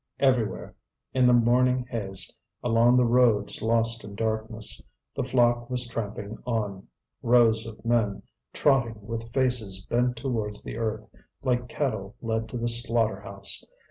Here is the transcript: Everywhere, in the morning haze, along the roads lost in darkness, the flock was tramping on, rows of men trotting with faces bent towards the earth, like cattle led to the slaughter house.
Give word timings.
Everywhere, 0.19 0.73
in 1.13 1.27
the 1.27 1.33
morning 1.33 1.85
haze, 1.91 2.33
along 2.63 2.97
the 2.97 3.05
roads 3.05 3.61
lost 3.61 4.03
in 4.03 4.15
darkness, 4.15 4.81
the 5.15 5.23
flock 5.23 5.69
was 5.69 5.87
tramping 5.87 6.39
on, 6.43 6.87
rows 7.21 7.67
of 7.67 7.85
men 7.85 8.23
trotting 8.51 9.05
with 9.05 9.31
faces 9.31 9.85
bent 9.85 10.17
towards 10.17 10.63
the 10.63 10.75
earth, 10.75 11.05
like 11.43 11.69
cattle 11.69 12.15
led 12.19 12.49
to 12.49 12.57
the 12.57 12.67
slaughter 12.67 13.19
house. 13.19 13.63